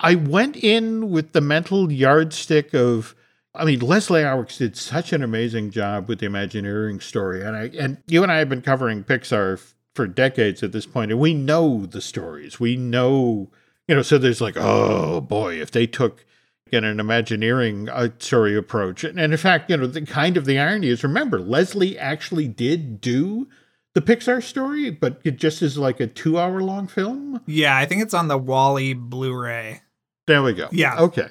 [0.00, 3.14] I went in with the mental yardstick of
[3.54, 7.70] I mean, Leslie Iwerks did such an amazing job with the Imagineering story, and I
[7.78, 9.60] and you and I have been covering Pixar
[10.00, 12.58] for decades at this point, and we know the stories.
[12.58, 13.50] We know,
[13.86, 14.00] you know.
[14.00, 16.24] So there's like, oh boy, if they took
[16.72, 20.46] know, an Imagineering uh, story approach, and, and in fact, you know, the kind of
[20.46, 23.46] the irony is, remember, Leslie actually did do
[23.92, 27.42] the Pixar story, but it just is like a two-hour long film.
[27.44, 29.82] Yeah, I think it's on the WALL-E Blu-ray.
[30.26, 30.68] There we go.
[30.72, 30.98] Yeah.
[30.98, 31.28] Okay.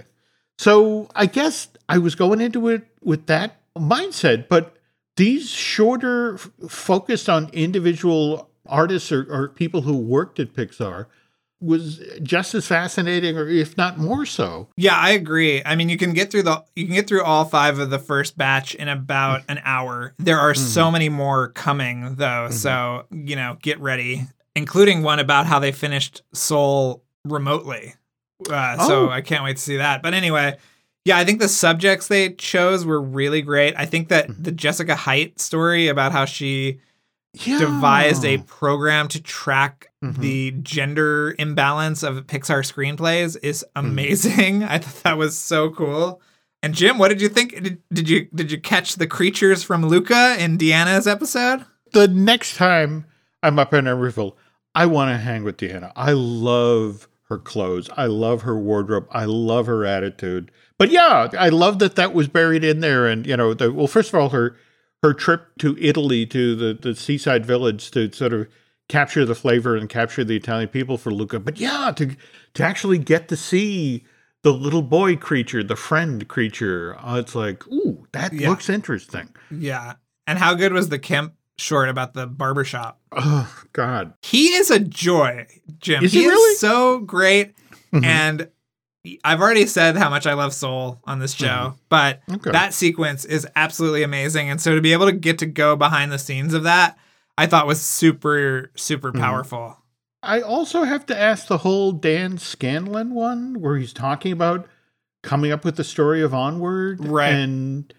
[0.59, 4.75] So I guess I was going into it with that mindset, but
[5.15, 11.07] these shorter, f- focused on individual artists or, or people who worked at Pixar
[11.61, 14.69] was just as fascinating, or if not more so.
[14.77, 15.61] Yeah, I agree.
[15.65, 17.99] I mean, you can get through the you can get through all five of the
[17.99, 20.13] first batch in about an hour.
[20.19, 20.63] There are mm-hmm.
[20.63, 22.53] so many more coming though, mm-hmm.
[22.53, 27.95] so you know, get ready, including one about how they finished Soul remotely.
[28.49, 29.09] Uh, So Oh.
[29.09, 30.01] I can't wait to see that.
[30.01, 30.57] But anyway,
[31.03, 33.73] yeah, I think the subjects they chose were really great.
[33.77, 34.43] I think that mm-hmm.
[34.43, 36.79] the Jessica Heidt story about how she
[37.33, 37.59] Yeah.
[37.59, 40.17] devised a program to track Mhm.
[40.17, 44.63] the gender imbalance of Pixar screenplays is amazing.
[44.63, 46.21] I thought that was so cool.
[46.63, 47.51] And Jim, what did you think?
[47.61, 51.65] Did, did you did you catch the creatures from Luca in Deanna's episode?
[51.91, 53.05] the next time
[53.41, 54.35] I'm up in Emeryville,
[54.75, 55.91] I want to hang with Deanna.
[55.95, 57.89] I love her clothes.
[57.95, 59.07] I love her wardrobe.
[59.11, 60.51] I love her attitude.
[60.77, 63.05] But yeah, I love that that was buried in there.
[63.07, 64.55] And you know, the, well, first of all, her
[65.03, 68.47] her trip to Italy to the the seaside village to sort of
[68.87, 71.39] capture the flavor and capture the Italian people for Luca.
[71.39, 72.15] But yeah, to
[72.55, 74.03] to actually get to see
[74.41, 78.49] the little boy creature, the friend creature, uh, it's like, ooh, that Yeah.
[78.49, 79.29] looks interesting.
[79.51, 79.93] Yeah.
[80.27, 82.99] And how good was the Kemp short about the barbershop?
[83.11, 85.45] Oh God, He is a joy,
[85.79, 86.03] Jim.
[86.03, 86.51] Is he really?
[86.53, 87.53] is so great.
[87.93, 88.05] Mhm.
[88.05, 88.47] And
[89.23, 92.51] I've already said how much I love Soul on this show, but Okay.
[92.51, 94.49] that sequence is absolutely amazing.
[94.49, 96.97] And so to be able to get to go behind the scenes of that,
[97.37, 99.21] I thought was super, super Mm-hmm.
[99.21, 99.77] powerful.
[100.21, 104.67] I also have to ask the whole Dan Scanlon one where he's talking about
[105.23, 107.05] coming up with the story of Onward.
[107.05, 107.29] Right.
[107.31, 107.93] And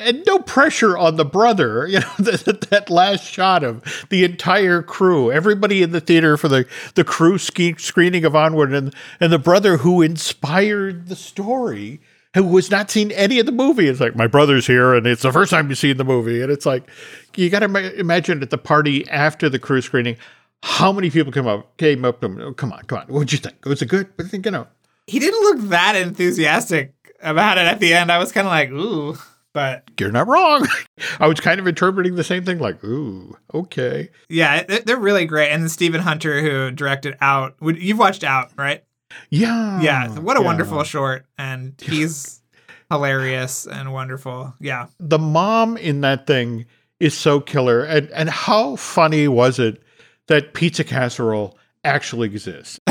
[0.00, 4.82] and no pressure on the brother, you know, that, that last shot of the entire
[4.82, 9.38] crew, everybody in the theater for the, the crew screening of Onward, and, and the
[9.38, 12.00] brother who inspired the story,
[12.34, 13.88] who was not seen any of the movie.
[13.88, 16.42] It's like, my brother's here, and it's the first time you've seen the movie.
[16.42, 16.88] And it's like,
[17.36, 20.16] you got to ma- imagine at the party after the crew screening,
[20.62, 22.40] how many people came up came up to him?
[22.40, 23.06] Oh, come on, come on.
[23.08, 23.62] What'd you think?
[23.66, 24.08] Was it good?
[24.18, 24.66] I think you know.
[25.06, 28.10] He didn't look that enthusiastic about it at the end.
[28.10, 29.18] I was kind of like, ooh,
[29.54, 30.66] but You're not wrong.
[31.20, 34.10] I was kind of interpreting the same thing, like, ooh, okay.
[34.28, 35.50] yeah, they- they're really great.
[35.50, 38.84] And then Steven Hunter, who directed Out, you've watched Out, right?
[39.30, 39.80] Yeah.
[39.80, 40.46] Yeah, what a yeah.
[40.46, 42.42] wonderful short, and he's
[42.90, 44.54] hilarious and wonderful.
[44.60, 46.66] Yeah, The mom in that thing
[47.00, 47.82] is so killer.
[47.84, 49.82] And and how funny was it
[50.28, 52.80] that pizza casserole actually exists?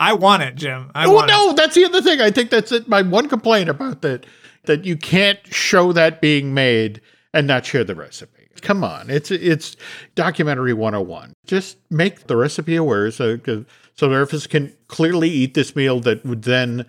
[0.00, 0.90] I want it, Jim.
[0.94, 1.34] I oh want it.
[1.34, 2.20] no, that's the other thing.
[2.20, 2.86] I think that's it.
[2.88, 4.26] My one complaint about that
[4.68, 7.00] that you can't show that being made
[7.34, 8.46] and not share the recipe.
[8.60, 9.76] Come on, it's it's
[10.14, 11.32] documentary 101.
[11.46, 13.38] Just make the recipe aware so
[13.94, 16.86] so Nervous can clearly eat this meal that would then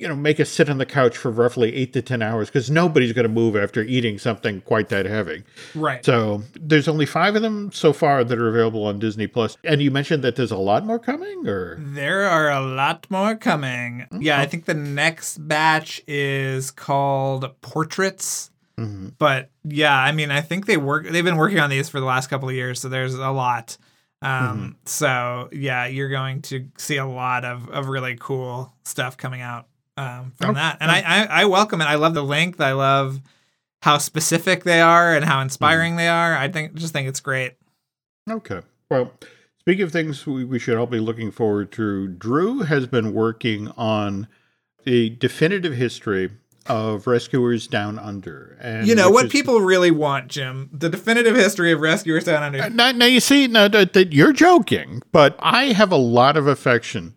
[0.00, 2.70] you know make us sit on the couch for roughly eight to ten hours because
[2.70, 5.42] nobody's going to move after eating something quite that heavy.
[5.74, 6.04] Right.
[6.04, 9.56] So there's only five of them so far that are available on Disney Plus.
[9.64, 13.36] And you mentioned that there's a lot more coming, or There are a lot more
[13.36, 14.06] coming.
[14.18, 18.50] Yeah, I think the next batch is called Portraits.
[18.78, 19.12] Mhm.
[19.18, 21.08] But yeah, I mean, I think they work.
[21.08, 23.76] They've been working on these for the last couple of years, so there's a lot.
[24.22, 29.40] Um, So yeah, you're going to see a lot of of really cool stuff coming
[29.40, 31.84] out um, from that, and I, I I welcome it.
[31.86, 32.60] I love the length.
[32.60, 33.20] I love
[33.82, 36.36] how specific they are and how inspiring they are.
[36.36, 37.54] I think just think it's great.
[38.28, 38.60] Okay.
[38.90, 39.12] Well,
[39.60, 43.68] speaking of things we, we should all be looking forward to, Drew has been working
[43.76, 44.26] on
[44.84, 46.30] the definitive history
[46.66, 48.56] of Rescuers Down Under.
[48.60, 50.68] And You know what is- people really want, Jim?
[50.72, 52.68] The definitive history of Rescuers Down Under.
[52.70, 57.14] Now, now you see, now that you're joking, but I have a lot of affection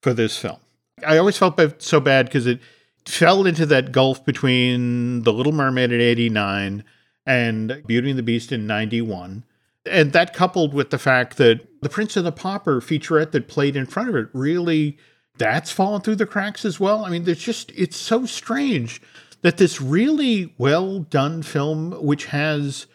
[0.00, 0.58] for this film.
[1.02, 2.60] I always felt so bad because it
[3.06, 6.84] fell into that gulf between The Little Mermaid in 89
[7.26, 9.44] and Beauty and the Beast in 91.
[9.86, 13.76] And that coupled with the fact that the Prince and the Pauper featurette that played
[13.76, 14.96] in front of it really,
[15.36, 17.04] that's fallen through the cracks as well.
[17.04, 19.02] I mean, there's just, it's so strange
[19.42, 22.86] that this really well done film, which has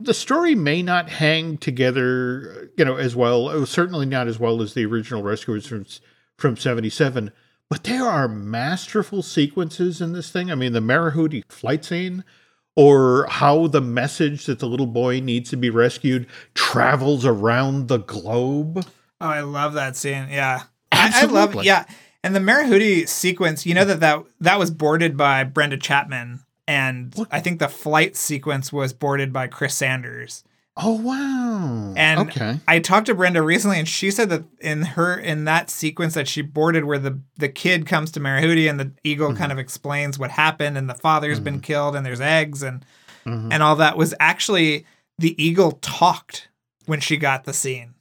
[0.00, 3.66] the story may not hang together, you know, as well.
[3.66, 5.84] Certainly not as well as the original Rescuers from
[6.38, 7.32] from '77,
[7.70, 10.50] but there are masterful sequences in this thing.
[10.50, 12.24] I mean, the Marahute flight scene,
[12.76, 17.98] or how the message that the little boy needs to be rescued travels around the
[17.98, 18.84] globe.
[19.20, 20.28] Oh, I love that scene.
[20.30, 20.64] Yeah.
[20.92, 21.84] I, I love yeah.
[22.22, 26.40] And the Marahute sequence, you know that that, that was boarded by Brenda Chapman.
[26.66, 27.28] And What?
[27.30, 30.42] I think the flight sequence was boarded by Chris Sanders.
[30.76, 31.94] Oh wow!
[31.96, 35.70] And okay, I talked to Brenda recently, and she said that in her in that
[35.70, 39.38] sequence that she boarded, where the the kid comes to Marahute and the eagle Mm-hmm.
[39.38, 42.84] kind of explains what happened, and the father's been killed, and there's eggs, and
[43.24, 43.52] Mhm.
[43.52, 44.84] and all that was actually
[45.18, 46.48] the eagle talked
[46.86, 47.94] when she got the scene,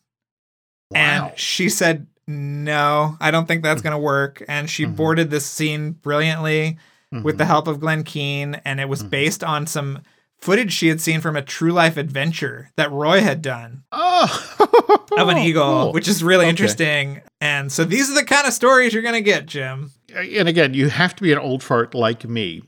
[0.90, 0.98] wow.
[1.30, 4.96] and she said, "No, I don't think that's gonna work," and she Mhm.
[4.96, 6.78] boarded this scene brilliantly
[7.22, 9.10] with the help of Glen Keane, and it was Mhm.
[9.12, 10.00] based on some
[10.44, 15.30] footage she had seen from a true life adventure that Roy had done oh, of
[15.30, 15.94] an eagle, cool.
[15.94, 16.50] which is really Okay.
[16.50, 17.22] interesting.
[17.40, 19.92] And so these are the kind of stories you're going to get, Jim.
[20.14, 22.64] and again, you have to be an old fart like me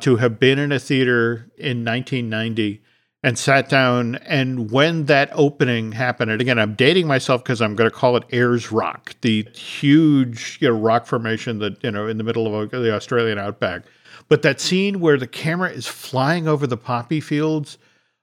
[0.00, 2.82] to have been in a theater in 1990
[3.22, 4.16] and sat down.
[4.16, 8.16] And when that opening happened, and again, I'm dating myself because I'm going to call
[8.16, 12.46] it Ayers Rock, the huge you know, rock formation that, you know, in the middle
[12.48, 13.82] of uh, the Australian outback.
[14.32, 17.76] But that scene where the camera is flying over the poppy fields,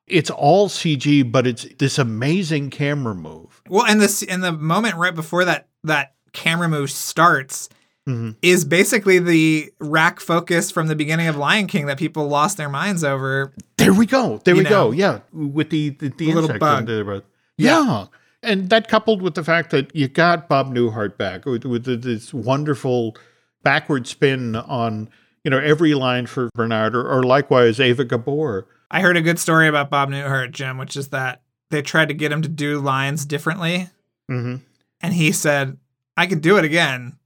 [0.07, 3.61] it's all CG, but it's this amazing camera move.
[3.69, 7.69] Well, and this and the moment right before that that camera move starts
[8.07, 8.37] Mhm.
[8.41, 12.69] is basically the rack focus from the beginning of Lion King that people lost their
[12.69, 13.53] minds over.
[13.77, 14.41] There we go.
[14.43, 14.69] There we know.
[14.69, 14.91] go.
[14.91, 16.87] Yeah, with the the, the, little bug.
[16.87, 17.21] the-
[17.55, 18.05] Yeah.
[18.41, 22.33] and that coupled with the fact that you got Bob Newhart back with, with this
[22.33, 23.15] wonderful
[23.61, 25.07] backward spin on
[25.43, 28.67] you know every line for Bernard, or, or likewise Eva Gabor.
[28.91, 32.13] I heard a good story about Bob Newhart, Jim, which is that they tried to
[32.13, 33.89] get him to do lines differently,
[34.29, 34.55] Mm-hmm.
[35.01, 35.77] and he said,
[36.17, 37.17] "I could do it again,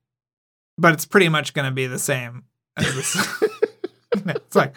[0.77, 2.43] but it's pretty much going to be the same."
[4.25, 4.75] It's like,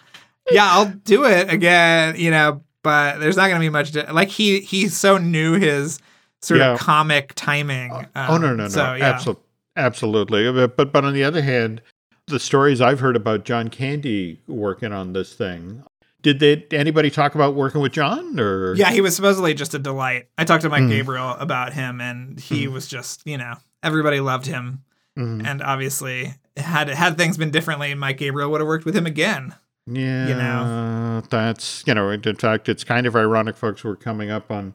[0.51, 3.93] yeah, I'll do it again, you know, but there's not going to be much.
[3.93, 5.99] Di- like he he so knew his
[6.41, 6.73] sort Yeah.
[6.73, 7.93] of comic timing.
[7.93, 9.13] oh no um, no no, So, yeah.
[9.13, 9.39] Absol-
[9.77, 10.51] absolutely.
[10.51, 11.83] But, but but on the other hand,
[12.27, 15.85] the stories I've heard about John Candy working on this thing.
[16.23, 19.79] Did they anybody talk about working with John or Yeah, he was supposedly just a
[19.79, 20.27] delight.
[20.37, 20.89] I talked to Mike Mm.
[20.91, 22.73] Gabriel about him, and he Mm.
[22.73, 24.81] was just, you know, everybody loved him.
[25.17, 25.47] Mhm.
[25.47, 29.55] And obviously, had had things been differently, Mike Gabriel would have worked with him again.
[29.87, 31.23] Yeah, You know?
[31.31, 32.11] that's you know.
[32.11, 33.85] In fact, it's kind of ironic, folks.
[33.85, 34.75] We're coming up on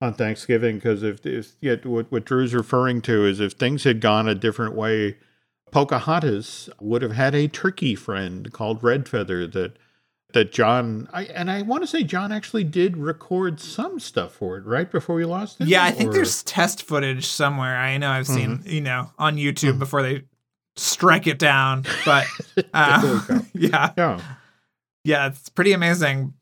[0.00, 4.00] on Thanksgiving because if, if yet what what Drew's referring to is if things had
[4.00, 5.16] gone a different way,
[5.72, 9.76] Pocahontas would have had a turkey friend called Red Feather that
[10.32, 14.56] that John I and I want to say John actually did record some stuff for
[14.58, 15.68] it right before we lost it.
[15.68, 17.76] Yeah, I think or- there's test footage somewhere.
[17.76, 18.68] I know I've seen, Mm-hmm.
[18.68, 20.22] you know, on YouTube before they
[20.76, 21.84] strike it down.
[22.04, 22.26] But
[22.74, 23.24] uh,
[23.54, 24.20] yeah, yeah.
[25.04, 26.34] yeah, it's pretty amazing.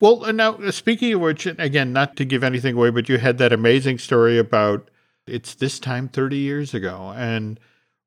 [0.00, 3.18] Well, uh, now uh, speaking of which, again, not to give anything away, but you
[3.18, 4.90] had that amazing story about
[5.26, 7.58] it's this time 30 years ago, and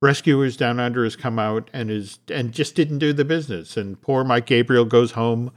[0.02, 4.02] Rescuers Down Under has come out and is and just didn't do the business, and
[4.02, 5.52] poor Mike Gabriel goes home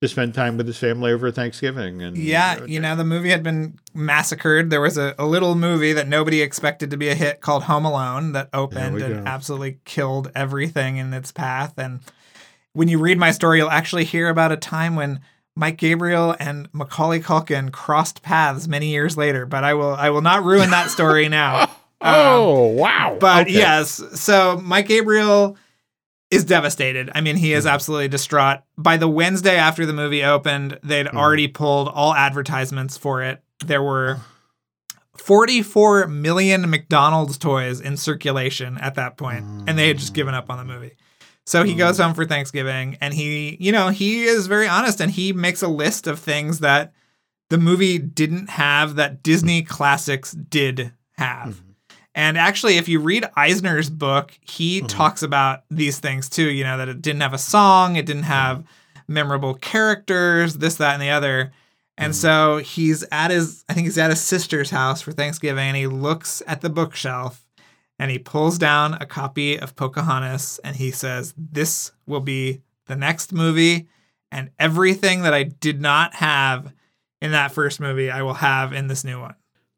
[0.00, 3.30] to spend time with his family over Thanksgiving, and Yeah, uh, you know, the movie
[3.30, 4.70] had been massacred.
[4.70, 7.84] There was a, a little movie that nobody expected to be a hit called Home
[7.84, 11.74] Alone that opened and absolutely killed everything in its path.
[11.78, 12.00] And
[12.72, 15.20] when you read my story, you'll actually hear about a time when
[15.56, 19.46] Mike Gabriel and Macaulay Culkin crossed paths many years later.
[19.46, 21.70] But I will I will not ruin that story now.
[22.04, 23.16] oh wow!
[23.20, 23.52] But Okay.
[23.52, 25.56] yes, so Mike Gabriel
[26.30, 27.10] is devastated.
[27.14, 27.70] I mean, he is Mhm.
[27.72, 28.60] absolutely distraught.
[28.76, 31.16] By the Wednesday after the movie opened, they'd Mhm.
[31.16, 33.42] already pulled all advertisements for it.
[33.64, 34.18] There were
[35.16, 40.50] 44 million McDonald's toys in circulation at that point, and they had just given up
[40.50, 40.96] on the movie.
[41.46, 45.12] So he goes home for Thanksgiving and he, you know, he is very honest and
[45.12, 46.92] he makes a list of things that
[47.50, 51.60] the movie didn't have that Disney classics did have.
[52.14, 54.88] And actually, if you read Eisner's book, he Mhm.
[54.88, 56.48] talks about these things too.
[56.50, 58.64] You know, that it didn't have a song, it didn't have
[59.08, 61.52] memorable characters, this, that, and the other.
[61.98, 62.16] And Mhm.
[62.16, 65.86] so he's at his, I think he's at his sister's house for Thanksgiving, and he
[65.86, 67.44] looks at the bookshelf
[67.98, 72.96] and he pulls down a copy of Pocahontas and he says, This will be the
[72.96, 73.86] next movie,
[74.32, 76.72] and everything that I did not have
[77.22, 79.34] in that first movie, I will have in this new one.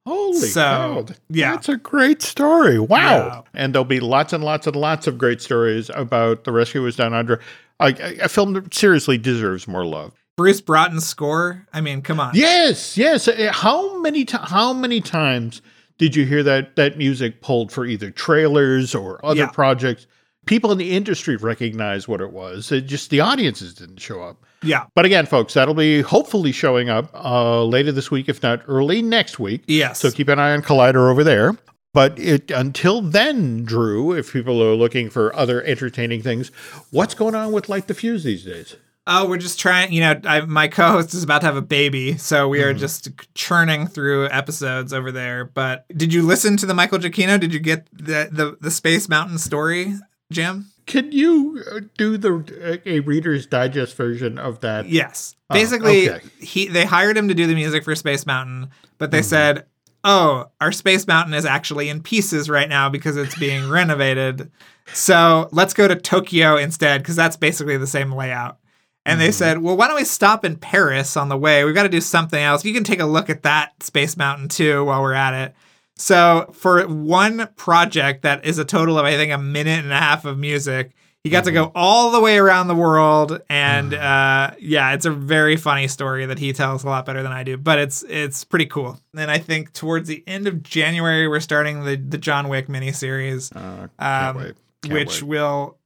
[0.07, 1.07] Holy So, cow.
[1.29, 1.51] yeah.
[1.53, 2.79] That's a great story.
[2.79, 3.45] Wow.
[3.55, 3.61] Yeah.
[3.61, 7.13] And there'll be lots and lots and lots of great stories about the Rescuers Down
[7.13, 7.41] Under.
[7.81, 10.13] A, a- a film that seriously deserves more love.
[10.37, 11.67] Bruce Broughton's score.
[11.73, 12.33] I mean, come on.
[12.35, 13.27] Yes, yes.
[13.27, 15.61] Uh, How many ti how many times
[15.99, 19.47] Did you hear that that music pulled for either trailers or other Yeah.
[19.51, 20.07] projects?
[20.45, 22.71] People in the industry recognize what it was.
[22.71, 24.45] It just the audiences didn't show up.
[24.63, 24.87] Yeah.
[24.95, 29.03] But again, folks, that'll be hopefully showing up uh, later this week, if not early
[29.03, 29.63] next week.
[29.67, 30.01] Yes.
[30.01, 31.57] So keep an eye on Collider over there.
[31.93, 36.49] But it until then, Drew, if people are looking for other entertaining things,
[36.91, 38.77] what's going on with Light the Fuse these days?
[39.07, 39.93] Oh, we're just trying.
[39.93, 42.81] You know, I, my co-host is about to have a baby, so we are Mm-hmm.
[42.81, 45.45] just churning through episodes over there.
[45.45, 47.39] But did you listen to the Michael Giacchino?
[47.41, 49.95] Did you get the the, the Space Mountain story,
[50.31, 50.67] Jim?
[50.87, 54.89] Can you uh, do the a Reader's Digest version of that?
[54.89, 55.35] Yes.
[55.51, 56.25] Oh, Basically, okay.
[56.41, 59.11] he they hired him to do the music for Space Mountain, but Mm-hmm.
[59.17, 59.67] they said,
[60.05, 64.51] "Oh, our Space Mountain is actually in pieces right now because it's being renovated.
[64.93, 68.59] So let's go to Tokyo instead because that's basically the same layout."
[69.05, 69.27] And Mm-hmm.
[69.27, 71.65] they said, "Well, why don't we stop in Paris on the way?
[71.65, 72.65] We've got to do something else.
[72.65, 75.55] You can take a look at that Space Mountain too while we're at it."
[75.97, 79.97] So for one project that is a total of I think a minute and a
[79.99, 80.93] half of music,
[81.25, 85.11] he got to go all the way around the world, and uh, yeah, it's a
[85.11, 87.57] very funny story that he tells a lot better than I do.
[87.57, 89.01] But it's it's pretty cool.
[89.17, 93.51] And I think towards the end of January we're starting the the John Wick miniseries,
[93.57, 94.55] Uh, can't um, wait.
[94.83, 95.29] Can't which wait.
[95.29, 95.79] will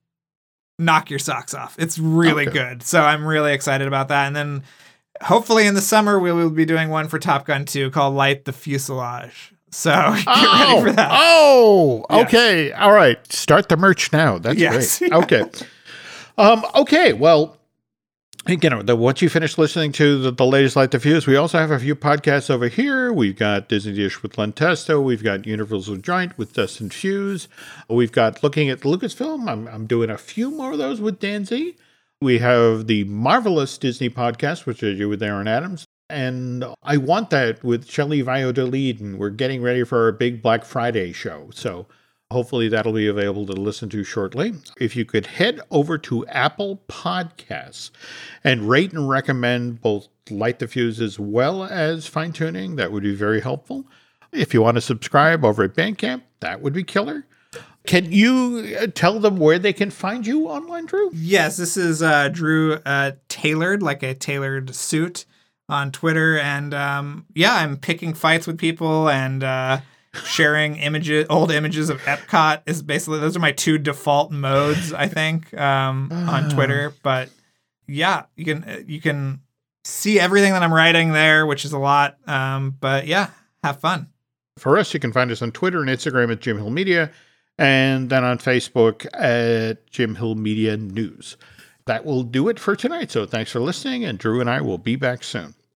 [0.79, 1.75] knock your socks off.
[1.79, 2.59] It's really Okay.
[2.59, 2.83] good.
[2.83, 4.27] So I'm really excited about that.
[4.27, 4.63] And then
[5.23, 8.45] hopefully in the summer we will be doing one for Top Gun 2 called Light
[8.45, 9.55] the Fuselage.
[9.71, 9.91] So
[10.25, 11.09] get ready for that.
[11.12, 12.27] Oh, Yes.
[12.27, 12.73] okay.
[12.73, 13.33] All right.
[13.33, 14.39] Start the merch now.
[14.39, 14.99] That's Yes.
[14.99, 15.12] great.
[15.12, 15.45] Okay.
[16.39, 17.12] Um, okay.
[17.12, 17.57] Well,
[18.49, 21.37] you know, the, once you finish listening to the, the latest Light the Fuse, we
[21.37, 23.12] also have a few podcasts over here.
[23.12, 24.99] We've got Disney Dish with Len Testa.
[25.01, 27.49] We've got Universal Joint with Dustin Fuse.
[27.89, 29.49] We've got Looking at Lucasfilm.
[29.49, 31.77] I'm, I'm doing a few more of those with Dan Z.
[32.23, 35.85] We have the Marvelous Disney podcast, which I do with Aaron Adams.
[36.11, 40.65] And I want that with Shelley Valladolid, and we're getting ready for our big Black
[40.65, 41.51] Friday show.
[41.55, 41.87] So
[42.31, 44.55] hopefully that'll be available to listen to shortly.
[44.79, 47.91] If you could head over to Apple Podcasts
[48.45, 53.03] and rate and recommend both Light the Fuse as well as Fine Tooning, that would
[53.03, 53.87] be very helpful.
[54.33, 57.27] If you want to subscribe over at Bandcamp, that would be killer.
[57.87, 61.11] Can you uh, tell them where they can find you online, Drew?
[61.13, 65.25] Yes, this is uh, Drew uh, tailored, like a tailored suit
[65.71, 66.39] on Twitter.
[66.39, 69.81] And um, yeah, I'm picking fights with people and uh,
[70.25, 75.07] sharing images, old images of Epcot is basically, those are my two default modes, I
[75.07, 76.93] think, um, on Twitter.
[77.03, 77.31] But
[77.87, 79.41] yeah, you can, you can
[79.85, 82.18] see everything that I'm writing there, which is a lot.
[82.27, 83.31] Um, but yeah,
[83.62, 84.09] have fun.
[84.59, 87.11] For us, you can find us on Twitter and Instagram at Jim Hill Media,
[87.57, 91.37] and then on Facebook at Jim Hill Media News.
[91.87, 93.11] That will do it for tonight.
[93.11, 95.55] So thanks for listening, and Drew and I will be back soon.